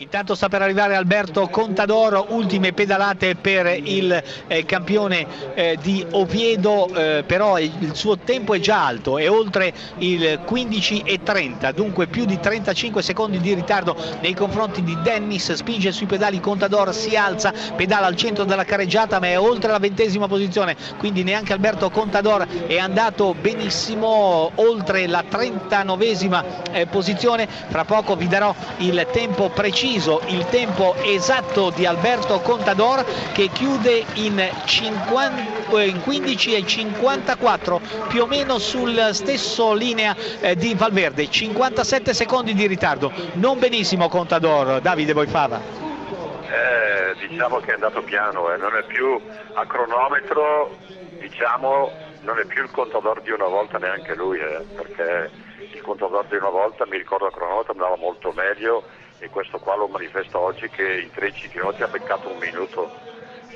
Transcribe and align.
Intanto 0.00 0.36
sta 0.36 0.48
per 0.48 0.62
arrivare 0.62 0.94
Alberto 0.94 1.48
Contador, 1.48 2.26
ultime 2.28 2.72
pedalate 2.72 3.34
per 3.34 3.66
il 3.82 4.22
eh, 4.46 4.64
campione 4.64 5.26
eh, 5.54 5.76
di 5.82 6.06
Oviedo, 6.12 6.88
eh, 6.94 7.24
però 7.26 7.58
il 7.58 7.90
suo 7.94 8.16
tempo 8.16 8.54
è 8.54 8.60
già 8.60 8.86
alto, 8.86 9.18
è 9.18 9.28
oltre 9.28 9.72
il 9.96 10.38
15 10.44 11.02
e 11.04 11.20
30, 11.24 11.72
dunque 11.72 12.06
più 12.06 12.26
di 12.26 12.38
35 12.38 13.02
secondi 13.02 13.40
di 13.40 13.52
ritardo 13.54 13.96
nei 14.20 14.34
confronti 14.34 14.84
di 14.84 14.96
Dennis, 15.02 15.52
spinge 15.54 15.90
sui 15.90 16.06
pedali 16.06 16.38
Contador, 16.38 16.94
si 16.94 17.16
alza, 17.16 17.52
pedala 17.74 18.06
al 18.06 18.14
centro 18.14 18.44
della 18.44 18.64
carreggiata 18.64 19.18
ma 19.18 19.26
è 19.26 19.36
oltre 19.36 19.72
la 19.72 19.80
ventesima 19.80 20.28
posizione, 20.28 20.76
quindi 20.96 21.24
neanche 21.24 21.52
Alberto 21.52 21.90
Contador 21.90 22.46
è 22.68 22.78
andato 22.78 23.34
benissimo 23.34 24.52
oltre 24.54 25.08
la 25.08 25.24
39esima 25.28 26.44
eh, 26.70 26.86
posizione, 26.86 27.48
fra 27.66 27.84
poco 27.84 28.14
vi 28.14 28.28
darò 28.28 28.54
il 28.76 29.04
tempo 29.10 29.48
preciso 29.48 29.86
preciso 29.88 30.20
il 30.26 30.44
tempo 30.46 30.94
esatto 30.96 31.70
di 31.70 31.86
Alberto 31.86 32.40
Contador 32.40 33.04
che 33.32 33.48
chiude 33.48 34.04
in, 34.14 34.38
50, 34.66 35.82
in 35.82 36.02
15 36.02 36.54
e 36.54 36.66
54 36.66 37.80
più 38.08 38.22
o 38.22 38.26
meno 38.26 38.58
sul 38.58 39.08
stesso 39.12 39.72
linea 39.72 40.14
eh, 40.40 40.56
di 40.56 40.74
Valverde. 40.74 41.30
57 41.30 42.12
secondi 42.12 42.52
di 42.52 42.66
ritardo. 42.66 43.10
Non 43.34 43.58
benissimo 43.58 44.10
Contador. 44.10 44.82
Davide 44.82 45.14
Boifava 45.14 45.58
eh, 45.58 47.14
diciamo 47.26 47.58
che 47.60 47.70
è 47.70 47.74
andato 47.74 48.02
piano 48.02 48.52
eh. 48.52 48.56
non 48.58 48.74
è 48.74 48.82
più 48.84 49.18
a 49.54 49.66
cronometro 49.66 50.76
diciamo 51.18 51.90
non 52.22 52.38
è 52.38 52.44
più 52.44 52.62
il 52.62 52.70
contador 52.70 53.20
di 53.20 53.30
una 53.30 53.46
volta 53.46 53.78
neanche 53.78 54.14
lui 54.14 54.38
eh, 54.38 54.64
perché 54.74 55.30
il 55.72 55.80
contador 55.82 56.24
di 56.26 56.36
una 56.36 56.48
volta 56.48 56.86
mi 56.86 56.96
ricordo 56.96 57.26
a 57.26 57.30
cronometro 57.30 57.72
andava 57.72 57.96
molto 57.96 58.32
meglio 58.32 58.82
e 59.18 59.28
questo 59.30 59.58
qua 59.58 59.76
lo 59.76 59.88
manifesta 59.88 60.38
oggi 60.38 60.68
che 60.68 61.00
in 61.00 61.10
13 61.10 61.48
km 61.48 61.74
ha 61.78 61.88
beccato 61.88 62.28
un 62.30 62.38
minuto 62.38 62.90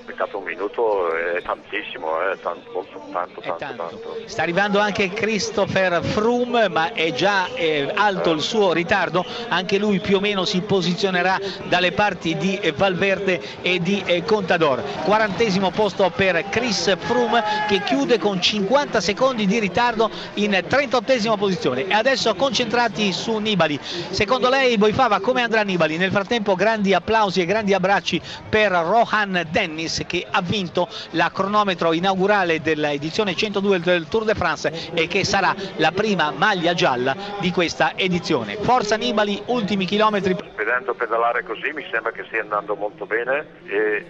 peccato 0.05 0.39
un 0.39 0.45
minuto 0.45 1.15
è 1.15 1.43
tantissimo, 1.43 2.21
è 2.31 2.39
tanto, 2.39 2.87
tanto, 3.13 3.41
tanto, 3.41 3.75
tanto, 3.77 4.17
Sta 4.25 4.43
arrivando 4.43 4.79
anche 4.79 5.11
Christopher 5.11 6.03
Froome, 6.03 6.69
ma 6.69 6.93
è 6.93 7.13
già 7.13 7.47
eh, 7.55 7.91
alto 7.95 8.33
il 8.33 8.41
suo 8.41 8.73
ritardo, 8.73 9.25
anche 9.49 9.79
lui 9.79 10.01
più 10.01 10.17
o 10.17 10.21
meno 10.21 10.45
si 10.45 10.61
posizionerà 10.63 11.39
dalle 11.69 11.93
parti 11.93 12.37
di 12.37 12.59
eh, 12.59 12.73
Valverde 12.73 13.41
e 13.61 13.81
di 13.81 14.03
eh, 14.05 14.25
Contador. 14.25 14.83
Quarantesimo 15.05 15.71
posto 15.71 16.11
per 16.11 16.49
Chris 16.49 16.97
Froome 16.99 17.43
che 17.69 17.83
chiude 17.83 18.19
con 18.19 18.41
50 18.41 19.01
secondi 19.01 19.47
di 19.47 19.59
ritardo 19.59 20.11
in 20.35 20.51
38esima 20.51 21.37
posizione. 21.37 21.87
E 21.87 21.93
adesso 21.93 22.35
concentrati 22.35 23.13
su 23.13 23.37
Nibali. 23.39 23.79
Secondo 23.83 24.49
lei 24.49 24.79
Boifava 24.79 25.21
come 25.21 25.43
andrà 25.43 25.63
Nibali? 25.63 25.97
Nel 25.97 26.11
frattempo 26.11 26.55
grandi 26.55 26.95
applausi 26.95 27.41
e 27.41 27.45
grandi 27.45 27.75
abbracci 27.75 28.21
per 28.49 28.71
Rohan 28.71 29.47
Dennis 29.51 29.82
Paris 29.83 30.05
che 30.07 30.27
ha 30.31 30.41
vinto 30.41 30.89
la 31.11 31.31
cronometro 31.33 31.93
inaugurale 31.93 32.61
dell'edizione 32.61 33.35
102 33.35 33.81
del 33.81 34.09
Tour 34.09 34.25
de 34.25 34.35
France 34.35 34.93
e 34.95 35.07
che 35.09 35.25
sarà 35.25 35.55
la 35.77 35.91
prima 35.91 36.31
maglia 36.31 36.75
gialla 36.75 37.15
di 37.41 37.51
questa 37.51 37.97
edizione. 37.97 38.57
Forza 38.57 38.97
Nibali, 38.97 39.43
ultimi 39.47 39.85
chilometri. 39.85 40.37
Vedendo 40.55 40.95
pedalare 40.95 41.43
così 41.43 41.73
mi 41.73 41.85
sembra 41.91 42.13
che 42.13 42.25
stia 42.25 42.43
andando 42.43 42.77
molto 42.77 43.07
bene 43.07 43.47
e 43.67 44.07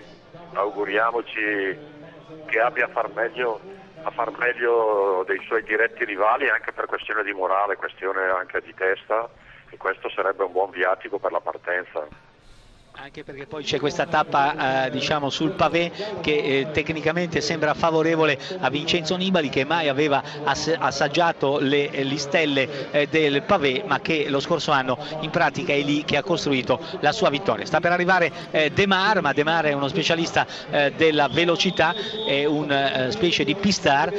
auguriamoci 0.55 1.91
che 2.47 2.61
abbia 2.61 2.87
a 2.87 2.89
far 2.89 3.11
meglio 3.15 3.61
a 4.05 4.11
far 4.11 4.37
meglio 4.37 5.23
dei 5.29 5.41
suoi 5.47 5.63
diretti 5.63 6.05
rivali 6.05 6.49
anche 6.49 6.73
per 6.73 6.87
questione 6.87 7.23
di 7.23 7.33
morale, 7.33 7.77
questione 7.77 8.25
anche 8.25 8.61
di 8.61 8.75
testa 8.75 9.31
e 9.71 9.77
questo 9.77 10.11
sarebbe 10.11 10.43
un 10.43 10.51
buon 10.51 10.71
viatico 10.71 11.21
per 11.21 11.31
la 11.31 11.41
partenza 11.41 12.05
anche 12.95 13.25
perché 13.25 13.47
poi 13.47 13.65
c'è 13.65 13.79
questa 13.79 14.05
tappa 14.05 14.85
eh, 14.85 14.91
diciamo 14.91 15.31
sul 15.31 15.53
pavé 15.53 15.91
che 16.21 16.33
eh, 16.33 16.71
tecnicamente 16.73 17.41
sembra 17.41 17.73
favorevole 17.73 18.39
a 18.61 18.69
Vincenzo 18.69 19.17
Nibali 19.17 19.49
che 19.49 19.65
mai 19.65 19.89
aveva 19.89 20.23
ass 20.45 20.71
assaggiato 20.79 21.59
le 21.59 21.89
listelle 22.03 22.91
eh, 22.91 23.09
del 23.09 23.45
pavé 23.45 23.83
ma 23.87 24.01
che 24.01 24.27
lo 24.29 24.41
scorso 24.41 24.73
anno 24.73 24.99
in 25.21 25.31
pratica 25.31 25.73
è 25.73 25.81
lì 25.81 26.05
che 26.05 26.19
ha 26.19 26.23
costruito 26.23 26.79
la 27.01 27.13
sua 27.13 27.31
vittoria. 27.31 27.65
Sta 27.65 27.81
per 27.81 27.93
arrivare 27.93 28.31
eh, 28.51 28.71
Demar 28.71 29.23
ma 29.23 29.33
Demar 29.33 29.65
è 29.65 29.73
uno 29.73 29.89
specialista 29.89 30.47
eh, 30.71 30.93
della 30.95 31.29
velocità 31.29 31.95
è 32.27 32.45
una 32.45 33.07
eh, 33.07 33.11
specie 33.11 33.43
di 33.43 33.55
pistar 33.55 34.13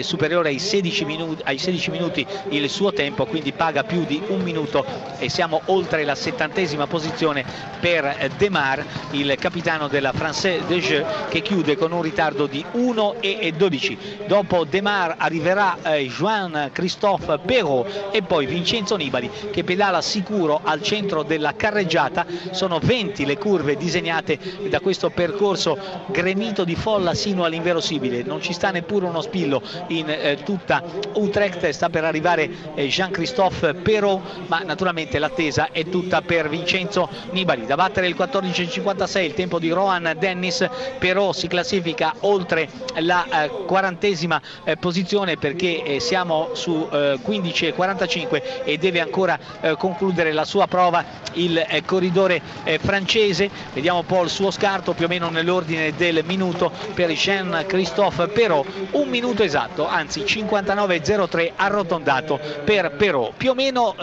superiore 0.00 0.48
ai 0.48 0.58
16, 0.58 1.04
minuti, 1.04 1.42
ai 1.44 1.58
16 1.58 1.90
minuti 1.90 2.26
il 2.48 2.68
suo 2.68 2.92
tempo 2.92 3.26
quindi 3.26 3.52
paga 3.52 3.84
più 3.84 4.04
di 4.04 4.20
un 4.28 4.40
minuto 4.40 4.84
e 5.18 5.28
siamo 5.28 5.60
oltre 5.66 6.04
la 6.04 6.14
settantesima 6.14 6.86
posizione 6.86 7.44
per 7.80 8.07
Demar, 8.36 8.84
il 9.12 9.34
capitano 9.38 9.88
della 9.88 10.12
Française 10.14 10.66
des 10.66 10.84
Jeux, 10.84 11.06
che 11.28 11.40
chiude 11.42 11.76
con 11.76 11.92
un 11.92 12.02
ritardo 12.02 12.46
di 12.46 12.64
1 12.70 13.16
e 13.20 13.52
12. 13.56 13.98
Dopo 14.26 14.64
Demar 14.64 15.16
arriverà 15.18 15.78
eh, 15.82 16.06
Juan 16.06 16.70
Christophe 16.72 17.38
Perrault 17.44 18.08
e 18.12 18.22
poi 18.22 18.46
Vincenzo 18.46 18.96
Nibali 18.96 19.30
che 19.50 19.64
pedala 19.64 20.00
sicuro 20.00 20.60
al 20.62 20.82
centro 20.82 21.22
della 21.22 21.54
carreggiata. 21.54 22.26
Sono 22.50 22.78
20 22.80 23.26
le 23.26 23.36
curve 23.38 23.76
disegnate 23.76 24.38
da 24.68 24.80
questo 24.80 25.10
percorso 25.10 25.78
gremito 26.06 26.64
di 26.64 26.74
folla 26.74 27.14
sino 27.14 27.44
all'inverosimile. 27.44 28.22
Non 28.22 28.40
ci 28.40 28.52
sta 28.52 28.70
neppure 28.70 29.06
uno 29.06 29.20
spillo 29.20 29.62
in 29.88 30.08
eh, 30.08 30.38
tutta 30.44 30.82
Utrecht, 31.14 31.68
sta 31.70 31.88
per 31.88 32.04
arrivare 32.04 32.48
eh, 32.74 32.86
Jean-Christophe 32.86 33.74
Perrault, 33.74 34.46
ma 34.46 34.60
naturalmente 34.60 35.18
l'attesa 35.18 35.70
è 35.72 35.84
tutta 35.88 36.22
per 36.22 36.48
Vincenzo 36.48 37.08
Nibali. 37.30 37.66
Da 37.66 37.74
battere 37.74 37.97
il 38.06 38.14
14.56 38.16 39.22
il 39.22 39.34
tempo 39.34 39.58
di 39.58 39.70
Rohan 39.70 40.14
Dennis 40.18 40.66
però 40.98 41.32
si 41.32 41.48
classifica 41.48 42.14
oltre 42.20 42.68
la 43.00 43.44
eh, 43.44 43.48
quarantesima 43.66 44.40
eh, 44.64 44.76
posizione 44.76 45.36
perché 45.36 45.82
eh, 45.82 46.00
siamo 46.00 46.50
su 46.52 46.88
15.45 46.90 48.64
e 48.64 48.78
deve 48.78 49.00
ancora 49.00 49.38
concludere 49.76 50.32
la 50.32 50.44
sua 50.44 50.66
prova 50.66 51.04
il 51.34 51.64
corridore 51.84 52.40
francese. 52.80 53.50
Vediamo 53.72 54.00
un 54.00 54.06
po' 54.06 54.22
il 54.22 54.30
suo 54.30 54.50
scarto 54.50 54.92
più 54.92 55.04
o 55.04 55.08
meno 55.08 55.28
nell'ordine 55.28 55.92
del 55.94 56.22
minuto 56.24 56.70
per 56.94 57.10
Jean-Christophe 57.10 58.28
Perrault 58.28 58.68
un 58.92 59.08
minuto 59.08 59.42
esatto 59.42 59.86
anzi 59.86 60.20
59.03 60.20 61.52
arrotondato 61.56 62.38
per 62.64 62.92
Perrault. 62.92 63.34
Più 63.36 63.50
o 63.50 63.54
meno 63.54 63.94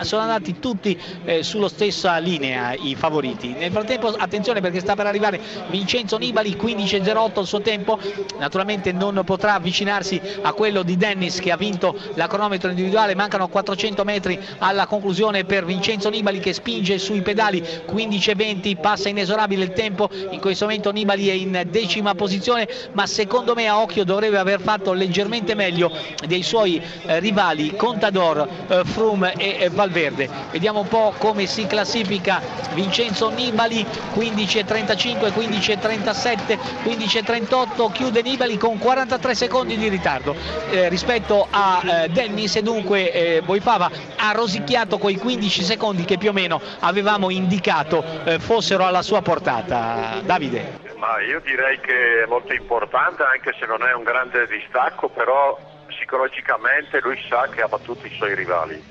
sono 0.00 0.22
andati 0.22 0.58
tutti 0.58 0.98
sulla 1.40 1.68
stessa 1.68 2.18
linea 2.18 2.74
i 2.74 2.94
favoriti 2.94 3.41
nel 3.48 3.70
frattempo 3.70 4.08
attenzione 4.08 4.60
perché 4.60 4.80
sta 4.80 4.94
per 4.94 5.06
arrivare 5.06 5.40
Vincenzo 5.68 6.16
Nibali 6.18 6.56
15.08 6.56 7.40
il 7.40 7.46
suo 7.46 7.60
tempo. 7.60 7.98
Naturalmente 8.38 8.92
non 8.92 9.22
potrà 9.24 9.54
avvicinarsi 9.54 10.20
a 10.42 10.52
quello 10.52 10.82
di 10.82 10.96
Dennis 10.96 11.38
che 11.40 11.50
ha 11.50 11.56
vinto 11.56 11.96
la 12.14 12.26
cronometro 12.26 12.70
individuale. 12.70 13.14
Mancano 13.14 13.48
400 13.48 14.04
metri 14.04 14.38
alla 14.58 14.86
conclusione 14.86 15.44
per 15.44 15.64
Vincenzo 15.64 16.08
Nibali 16.08 16.38
che 16.38 16.52
spinge 16.52 16.98
sui 16.98 17.22
pedali. 17.22 17.60
15.20 17.60 18.80
passa 18.80 19.08
inesorabile 19.08 19.64
il 19.64 19.72
tempo. 19.72 20.08
In 20.30 20.40
questo 20.40 20.64
momento 20.64 20.92
Nibali 20.92 21.28
è 21.28 21.32
in 21.32 21.66
decima 21.70 22.14
posizione 22.14 22.68
ma 22.92 23.06
secondo 23.06 23.54
me 23.54 23.66
a 23.66 23.80
occhio 23.80 24.04
dovrebbe 24.04 24.38
aver 24.38 24.60
fatto 24.60 24.92
leggermente 24.92 25.54
meglio 25.54 25.90
dei 26.26 26.42
suoi 26.42 26.80
eh, 27.06 27.18
rivali 27.18 27.74
Contador, 27.76 28.48
eh, 28.68 28.82
Froome 28.84 29.34
e 29.34 29.56
eh, 29.60 29.70
Valverde. 29.70 30.28
Vediamo 30.50 30.80
un 30.80 30.88
po' 30.88 31.14
come 31.18 31.46
si 31.46 31.66
classifica 31.66 32.40
Vincenzo 32.74 33.31
Nibali 33.32 33.62
Nibali 33.62 33.84
15.35, 34.14 35.32
15.37, 35.32 36.58
15.38 36.84 37.92
chiude 37.92 38.22
Nibali 38.22 38.56
con 38.56 38.78
43 38.78 39.34
secondi 39.34 39.76
di 39.76 39.88
ritardo 39.88 40.34
eh, 40.70 40.88
rispetto 40.88 41.46
a 41.50 41.82
eh, 41.84 42.08
Dennis 42.08 42.56
e 42.56 42.62
dunque 42.62 43.12
eh, 43.12 43.42
Boifava 43.42 43.90
ha 44.16 44.32
rosicchiato 44.32 44.98
quei 44.98 45.16
15 45.16 45.62
secondi 45.62 46.04
che 46.04 46.18
più 46.18 46.30
o 46.30 46.32
meno 46.32 46.60
avevamo 46.80 47.30
indicato 47.30 48.04
eh, 48.24 48.38
fossero 48.38 48.84
alla 48.84 49.02
sua 49.02 49.22
portata. 49.22 50.20
Davide. 50.22 50.80
Ma 50.96 51.20
io 51.20 51.40
direi 51.40 51.80
che 51.80 52.22
è 52.22 52.26
molto 52.26 52.52
importante 52.52 53.22
anche 53.22 53.54
se 53.58 53.66
non 53.66 53.82
è 53.82 53.92
un 53.92 54.04
grande 54.04 54.46
distacco, 54.46 55.08
però 55.08 55.58
psicologicamente 55.86 57.00
lui 57.00 57.18
sa 57.28 57.48
che 57.48 57.60
ha 57.60 57.68
battuto 57.68 58.06
i 58.06 58.14
suoi 58.16 58.34
rivali 58.34 58.82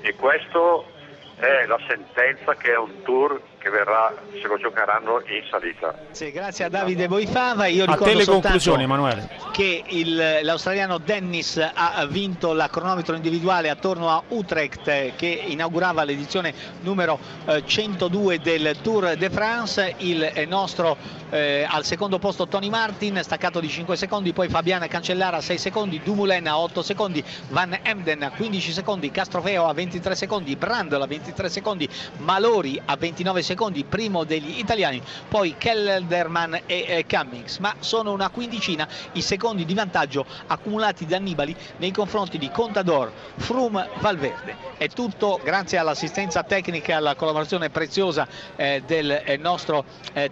e 0.00 0.14
questo 0.14 0.96
è 1.38 1.66
la 1.66 1.78
sentenza 1.86 2.54
che 2.54 2.72
è 2.72 2.76
un 2.76 3.02
tour 3.02 3.40
che 3.58 3.70
verrà, 3.70 4.12
se 4.40 4.46
lo 4.46 4.56
giocheranno 4.56 5.20
in 5.26 5.42
salita. 5.50 5.94
Sì, 6.10 6.30
grazie 6.30 6.64
a 6.64 6.68
Davide 6.68 7.08
Boifava. 7.08 7.66
Io 7.66 7.84
a 7.84 7.96
te 7.96 8.14
le 8.14 8.24
conclusioni, 8.24 8.84
Emanuele. 8.84 9.28
Che 9.52 9.84
il, 9.86 10.40
l'australiano 10.42 10.98
Dennis 10.98 11.56
ha 11.74 12.06
vinto 12.06 12.52
la 12.52 12.68
cronometro 12.68 13.14
individuale 13.14 13.68
attorno 13.68 14.10
a 14.10 14.22
Utrecht 14.28 15.16
che 15.16 15.26
inaugurava 15.26 16.04
l'edizione 16.04 16.54
numero 16.82 17.18
102 17.64 18.34
eh, 18.34 18.38
del 18.38 18.76
Tour 18.80 19.16
de 19.16 19.30
France. 19.30 19.94
Il 19.98 20.22
eh, 20.22 20.44
nostro 20.46 20.96
eh, 21.30 21.66
al 21.68 21.84
secondo 21.84 22.18
posto 22.18 22.46
Tony 22.46 22.68
Martin, 22.68 23.20
staccato 23.22 23.60
di 23.60 23.68
5 23.68 23.96
secondi, 23.96 24.32
poi 24.32 24.48
Fabiana 24.48 24.86
Cancellara 24.86 25.38
a 25.38 25.40
6 25.40 25.58
secondi, 25.58 26.00
Dumoulin 26.02 26.46
a 26.48 26.58
8 26.58 26.82
secondi, 26.82 27.22
Van 27.48 27.78
Emden 27.82 28.22
a 28.22 28.30
15 28.30 28.72
secondi, 28.72 29.10
Castrofeo 29.10 29.66
a 29.66 29.72
23 29.72 30.14
secondi, 30.14 30.56
Brandl 30.56 31.00
a 31.00 31.06
26 31.06 31.27
23 31.28 31.48
secondi, 31.48 31.88
Malori 32.18 32.80
a 32.84 32.96
29 32.96 33.42
secondi, 33.42 33.84
primo 33.84 34.24
degli 34.24 34.58
italiani, 34.58 35.02
poi 35.28 35.56
Kelderman 35.58 36.62
e 36.66 36.84
eh, 36.88 37.06
Cummings, 37.06 37.58
ma 37.58 37.74
sono 37.80 38.12
una 38.12 38.30
quindicina 38.30 38.88
i 39.12 39.22
secondi 39.22 39.64
di 39.64 39.74
vantaggio 39.74 40.24
accumulati 40.46 41.06
da 41.06 41.16
Annibali 41.16 41.54
nei 41.78 41.90
confronti 41.92 42.38
di 42.38 42.50
Contador, 42.50 43.12
Frum, 43.36 43.86
Valverde. 43.98 44.56
È 44.78 44.88
tutto 44.88 45.40
grazie 45.42 45.78
all'assistenza 45.78 46.42
tecnica 46.44 46.92
e 46.92 46.94
alla 46.94 47.14
collaborazione 47.14 47.68
preziosa 47.68 48.26
eh, 48.56 48.82
del 48.86 49.10
eh, 49.10 49.36
nostro 49.36 49.84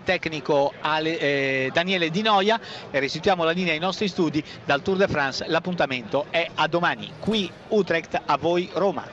tecnico 0.04 0.72
Daniele 0.80 2.10
Di 2.10 2.22
Noia 2.22 2.58
restituiamo 2.90 3.44
la 3.44 3.50
linea 3.50 3.72
ai 3.72 3.78
nostri 3.78 4.08
studi 4.08 4.42
dal 4.64 4.82
Tour 4.82 4.96
de 4.96 5.08
France. 5.08 5.44
L'appuntamento 5.46 6.26
è 6.30 6.48
a 6.54 6.66
domani 6.66 7.12
qui 7.20 7.50
Utrecht, 7.68 8.20
a 8.24 8.36
voi 8.36 8.68
Roma. 8.72 9.04